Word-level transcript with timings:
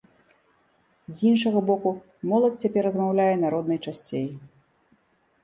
З 1.17 1.21
іншага 1.31 1.59
боку, 1.67 1.91
моладзь 2.31 2.61
цяпер 2.67 2.83
размаўляе 2.91 3.29
на 3.43 3.47
роднай 3.57 3.79
часцей. 3.91 4.27